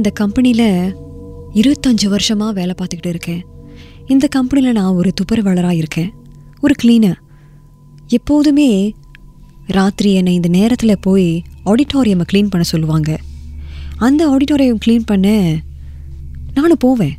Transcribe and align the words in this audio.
இந்த 0.00 0.10
கம்பெனியில் 0.20 0.68
இருபத்தஞ்சு 1.60 2.06
வருஷமாக 2.12 2.52
வேலை 2.58 2.74
பார்த்துக்கிட்டு 2.76 3.10
இருக்கேன். 3.14 3.40
இந்த 4.12 4.26
கம்பெனியில் 4.36 4.76
நான் 4.78 4.96
ஒரு 5.00 5.10
துப்புரவாளராக 5.18 5.80
இருக்கேன். 5.80 6.10
ஒரு 6.64 6.74
கிளீனர் 6.82 7.18
எப்போதுமே 8.16 8.68
ராத்திரி 9.76 10.10
என்னை 10.18 10.32
இந்த 10.34 10.50
நேரத்தில் 10.56 11.02
போய் 11.06 11.26
ஆடிட்டோரியமை 11.70 12.24
க்ளீன் 12.30 12.50
பண்ண 12.52 12.66
சொல்லுவாங்க. 12.70 13.10
அந்த 14.06 14.22
ஆடிட்டோரியம் 14.32 14.80
க்ளீன் 14.84 15.08
பண்ண 15.10 15.34
நானும் 16.54 16.82
போவேன். 16.84 17.16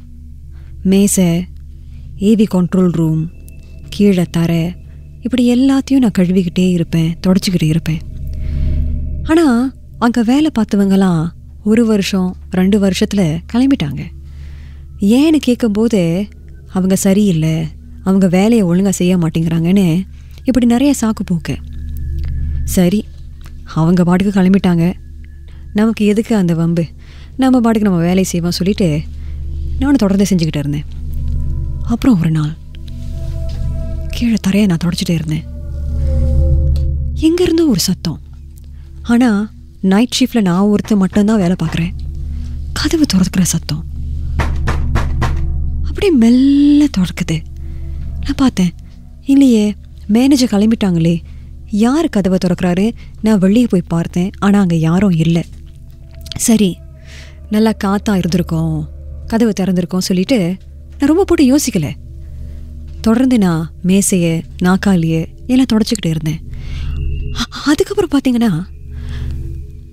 மேசை 0.94 1.28
ஏவி 2.30 2.48
கண்ட்ரோல் 2.56 2.96
ரூம் 3.02 3.22
கீழே 3.90 4.26
தரை 4.38 4.64
இப்படி 5.28 5.46
எல்லாத்தையும் 5.56 6.04
நான் 6.06 6.18
கழுவிக்கிட்டே 6.20 6.66
இருப்பேன் 6.78 7.12
தொடச்சிக்கிட்டே 7.28 7.70
இருப்பேன். 7.74 8.02
ஆனால் 9.24 9.62
அங்கே 10.08 10.24
வேலை 10.32 10.52
பார்த்தவங்களாம் 10.60 11.24
ஒரு 11.64 11.86
வருஷம் 11.86 12.36
ரெண்டு 12.50 12.80
வருஷத்தில் 12.80 13.42
கிளம்பிட்டாங்க. 13.54 14.02
ஏன்னு 15.00 15.40
கேட்கும்போது 15.42 16.28
அவங்க 16.68 16.96
சரியில்லை 16.96 17.68
அவங்க 18.04 18.28
வேலையை 18.28 18.62
ஒழுங்காக 18.62 18.96
செய்ய 18.96 19.18
மாட்டேங்கிறாங்கன்னு 19.18 20.04
இப்படி 20.44 20.66
நிறைய 20.66 20.94
சாக்கு 21.02 21.24
போக்கு. 21.26 21.58
சரி 22.64 23.06
அவங்க 23.74 24.04
பாட்டுக்கு 24.04 24.42
கிளம்பிட்டாங்க. 24.42 24.94
நமக்கு 25.74 26.06
எதுக்கு 26.06 26.36
அந்த 26.36 26.54
வம்பு? 26.54 26.86
நம்ம 27.38 27.60
பாட்டுக்கு 27.60 27.90
நம்ம 27.90 28.02
வேலையை 28.02 28.24
செய்வோம் 28.24 28.58
சொல்லிட்டு 28.60 29.02
நானும் 29.80 29.96
தொடர்ந்து 29.96 30.26
செஞ்சுக்கிட்டு 30.30 30.58
இருந்தேன். 30.58 30.86
அப்புறம் 31.84 32.20
ஒரு 32.20 32.32
நாள் 32.32 32.54
கீழே 34.10 34.38
தரையை 34.42 34.68
நான் 34.68 34.84
தொடச்சிட்டே 34.84 35.18
இருந்தேன். 35.20 35.46
எங்கேருந்தோ 37.28 37.68
ஒரு 37.68 37.80
சத்தம். 37.80 38.20
ஆனால் 39.04 39.50
நைட் 39.82 40.16
ஷிஃப்டில் 40.20 40.42
நான் 40.42 40.70
ஒருத்தர் 40.72 41.02
மட்டும்தான் 41.04 41.40
வேலை 41.40 41.56
பார்க்குறேன். 41.64 41.94
கதவு 42.74 43.06
திறக்கிற 43.06 43.44
சத்தம். 43.44 43.84
அப்படியே 45.88 46.12
மெல்ல 46.12 46.86
திறக்குது. 46.98 47.38
நான் 48.26 48.40
பார்த்தேன் 48.44 48.72
இல்லையே 49.26 49.76
மேனேஜர் 50.08 50.52
கிளம்பிட்டாங்களே. 50.52 51.22
யார் 51.70 52.08
கதவை 52.10 52.38
திறக்கிறாரு? 52.46 52.92
நான் 53.22 53.38
வெளியே 53.38 53.66
போய் 53.66 53.84
பார்த்தேன் 53.88 54.30
ஆனால் 54.40 54.62
அங்கே 54.62 54.80
யாரும் 54.80 55.18
இல்லை. 55.26 55.44
சரி 56.38 56.78
நல்லா 57.50 57.72
காத்தா 57.84 58.14
இருந்திருக்கோம் 58.14 58.78
கதவு 59.28 59.54
திறந்திருக்கோம் 59.60 60.08
சொல்லிட்டு 60.10 60.58
நான் 60.98 61.12
ரொம்ப 61.12 61.24
போட்டு 61.24 61.58
யோசிக்கலை. 61.58 61.92
தொடர்ந்து 63.02 63.38
நான் 63.38 63.72
மேசையை 63.82 64.44
நாக்காளியை 64.58 65.22
எல்லாம் 65.48 65.72
தொடச்சிக்கிட்டு 65.74 66.12
இருந்தேன். 66.16 66.42
அதுக்கப்புறம் 67.66 68.14
பார்த்தீங்கன்னா 68.14 68.52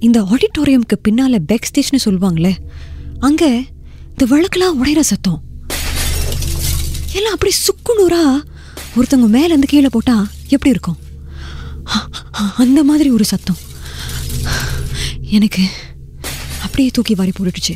இந்த 0.07 0.19
ஆடிட்டோரியம்க்கு 0.33 0.97
பின்னால் 1.07 1.45
பெக் 1.51 1.69
ஸ்டேஜ்னு 1.69 2.01
சொல்லுவாங்களே 2.05 2.53
அங்கே 3.27 3.51
இந்த 4.11 4.25
வழக்கெல்லாம் 4.33 4.79
உடையிற 4.81 5.01
சத்தம். 5.11 5.41
எல்லாம் 7.19 7.37
அப்படி 7.37 7.53
சுக்குநூறா 7.67 8.23
ஒருத்தவங்க 8.97 9.29
மேலேருந்து 9.37 9.71
கீழே 9.73 9.89
போட்டா 9.97 10.17
எப்படி 10.55 10.73
இருக்கும்? 10.75 10.99
அந்த 12.65 12.81
மாதிரி 12.89 13.09
ஒரு 13.17 13.25
சத்தம். 13.33 13.61
எனக்கு 15.37 15.63
அப்படியே 16.65 16.89
தூக்கி 16.97 17.15
வாரி 17.21 17.33
போட்டுடுச்சு. 17.37 17.75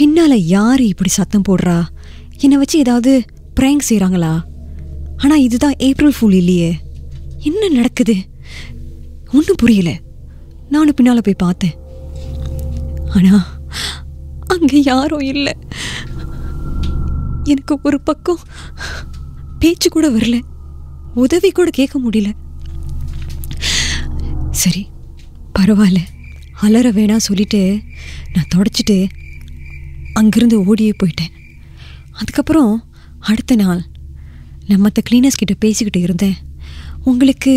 பின்னால 0.00 0.34
யாரு 0.56 0.84
இப்படி 0.92 1.10
சத்தம் 1.18 1.46
போடுறா? 1.48 1.78
என்னை 2.44 2.58
வச்சு 2.60 2.76
ஏதாவது 2.84 3.12
ப்ராங்க் 3.60 3.88
செய்கிறாங்களா 3.88 4.32
ஆனால் 5.22 5.44
இதுதான் 5.46 5.76
ஏப்ரல் 5.88 6.16
ஃபுல் 6.18 6.36
இல்லையே. 6.42 6.70
என்ன 7.48 7.62
நடக்குது? 7.78 8.16
ஒன்றும் 9.36 9.60
புரியல. 9.62 9.90
நானும் 10.70 10.96
பின்னால் 10.96 11.26
போய் 11.26 11.42
பார்த்தேன். 11.44 11.76
ஆனால் 13.14 13.46
அங்கே 14.54 14.78
யாரும் 14.82 15.26
இல்லை. 15.32 15.54
எனக்கு 17.44 17.74
ஒரு 17.82 17.98
பக்கம் 18.00 18.42
பேச்சு 19.58 19.88
கூட 19.90 20.06
வரல. 20.10 20.38
உதவி 21.14 21.50
கூட 21.50 21.70
கேட்க 21.70 21.96
முடியல. 22.00 22.30
சரி 24.62 24.82
பரவாயில்ல. 25.58 26.00
அலற 26.60 26.86
வேணாம் 26.92 27.26
சொல்லிட்டு 27.28 27.60
நான் 28.34 28.52
தொடச்சிட்டு 28.54 28.96
அங்கேருந்து 30.20 30.58
ஓடியே 30.70 30.92
போயிட்டேன். 31.02 31.34
அதுக்கப்புறம் 32.12 32.72
அடுத்த 33.18 33.54
நாள் 33.54 33.82
நான் 34.66 34.80
மற்ற 34.80 35.02
கிளீனர்ஸ் 35.08 35.40
கிட்ட 35.40 35.54
பேசிக்கிட்டு 35.58 36.00
இருந்தேன். 36.00 36.36
உங்களுக்கு 37.04 37.54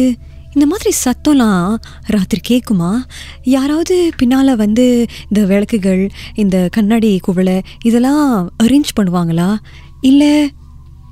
இந்த 0.54 0.66
மாதிரி 0.66 0.92
சத்தம்லாம் 1.06 1.76
ராத்திரி 2.06 2.42
கேட்குமா 2.50 3.04
யாராவது 3.44 4.12
பின்னால் 4.18 4.56
வந்து 4.56 5.06
இந்த 5.30 5.46
விளக்குகள் 5.46 6.12
இந்த 6.34 6.68
கண்ணாடி 6.72 7.20
குவளை 7.20 7.62
இதெல்லாம் 7.84 8.54
அரேஞ்ச் 8.64 8.92
பண்ணுவாங்களா? 9.00 9.56
இல்லை 10.02 10.52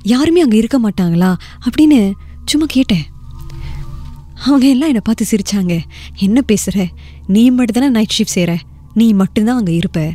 யாருமே 0.02 0.40
அங்கே 0.40 0.56
இருக்க 0.56 0.80
மாட்டாங்களா? 0.80 1.36
அப்படின்னு 1.66 2.12
சும்மா 2.44 2.66
கேட்டேன். 2.68 3.04
அவங்க 4.44 4.66
எல்லாம் 4.66 4.88
என்னை 4.88 5.00
பார்த்து 5.04 5.26
சிரிச்சாங்க. 5.30 5.80
என்ன 6.16 6.40
பேசுகிற 6.40 6.88
நீ 7.26 7.50
மட்டும்தானே 7.50 7.90
நைட் 7.90 8.14
ஷிஃப்ட் 8.18 8.36
செய்கிற 8.36 8.58
நீ 8.94 9.12
மட்டும்தான் 9.12 9.56
அங்கே 9.56 9.74
இருப்ப? 9.74 10.12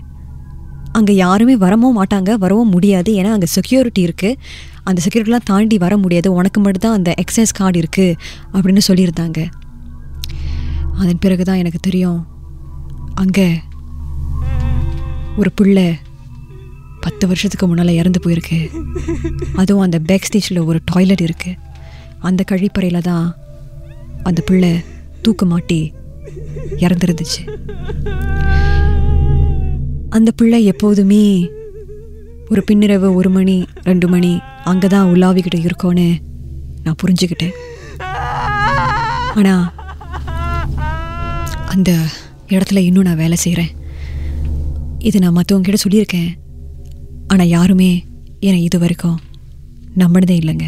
அங்கே 0.97 1.13
யாருமே 1.25 1.55
வரவும் 1.63 1.97
மாட்டாங்க 1.99 2.31
வரவும் 2.43 2.73
முடியாது. 2.75 3.09
ஏன்னா 3.19 3.31
அங்கே 3.35 3.49
செக்யூரிட்டி 3.55 4.01
இருக்குது 4.07 4.39
அந்த 4.89 4.99
செக்யூரிட்டிலாம் 5.05 5.47
தாண்டி 5.51 5.77
வர 5.85 5.93
முடியாது. 6.03 6.29
உனக்கு 6.39 6.59
மட்டும்தான் 6.65 6.97
அந்த 6.97 7.11
எக்ஸைஸ் 7.23 7.57
கார்டு 7.59 7.77
இருக்குது 7.83 8.17
அப்படின்னு 8.55 8.83
சொல்லியிருந்தாங்க. 8.89 9.39
அதன் 11.01 11.21
பிறகு 11.23 11.43
தான் 11.49 11.61
எனக்கு 11.63 11.79
தெரியும் 11.87 12.19
அங்கே 13.23 13.47
ஒரு 15.41 15.49
பிள்ளை 15.59 15.87
பத்து 17.05 17.23
வருஷத்துக்கு 17.31 17.65
முன்னால் 17.69 17.97
இறந்து 17.99 18.19
போயிருக்கு. 18.23 18.59
அதுவும் 19.61 19.85
அந்த 19.87 19.97
பேக் 20.09 20.27
ஸ்டேஜில் 20.29 20.65
ஒரு 20.69 20.79
டாய்லெட் 20.91 21.23
இருக்குது 21.27 21.59
அந்த 22.29 22.41
கழிப்பறையில் 22.51 23.07
தான் 23.09 23.27
அந்த 24.29 24.39
பிள்ளை 24.47 24.71
தூக்கு 25.25 25.45
மாட்டி 25.51 25.79
இறந்துருந்துச்சு. 26.85 27.41
அந்த 30.17 30.29
பிள்ளை 30.39 30.59
எப்போதுமே 30.71 31.23
ஒரு 32.51 32.61
பின்னிரவு 32.67 33.07
ஒரு 33.19 33.29
மணி 33.37 33.55
ரெண்டு 33.87 34.07
மணி 34.13 34.31
அங்கே 34.71 34.87
தான் 34.93 35.09
உலாவிக்கிட்டு 35.13 35.59
இருக்கோன்னு 35.67 36.07
நான் 36.83 36.99
புரிஞ்சுக்கிட்டேன். 37.01 37.55
ஆனால் 39.39 39.65
அந்த 41.73 41.91
இடத்துல 42.55 42.81
இன்னும் 42.87 43.07
நான் 43.07 43.21
வேலை 43.23 43.37
செய்கிறேன் 43.43 43.73
இது 45.07 45.17
நான் 45.23 45.37
மற்றவங்க 45.37 45.67
கிட்ட 45.67 45.79
சொல்லியிருக்கேன். 45.83 46.29
ஆனால் 47.31 47.53
யாருமே 47.57 47.91
என்னை 48.47 48.59
இது 48.67 48.77
வரைக்கும் 48.83 49.17
நம்பினதே 50.01 50.35
இல்லைங்க. 50.41 50.67